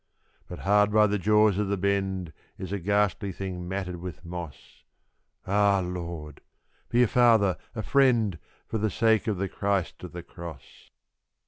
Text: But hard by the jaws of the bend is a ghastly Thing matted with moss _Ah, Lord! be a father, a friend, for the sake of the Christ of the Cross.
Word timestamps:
But 0.47 0.57
hard 0.57 0.91
by 0.91 1.05
the 1.05 1.19
jaws 1.19 1.59
of 1.59 1.67
the 1.67 1.77
bend 1.77 2.33
is 2.57 2.71
a 2.71 2.79
ghastly 2.79 3.31
Thing 3.31 3.67
matted 3.67 3.97
with 3.97 4.25
moss 4.25 4.81
_Ah, 5.45 5.81
Lord! 5.93 6.41
be 6.89 7.03
a 7.03 7.07
father, 7.07 7.55
a 7.75 7.83
friend, 7.83 8.39
for 8.65 8.79
the 8.79 8.89
sake 8.89 9.27
of 9.27 9.37
the 9.37 9.47
Christ 9.47 10.03
of 10.03 10.11
the 10.13 10.23
Cross. 10.23 10.89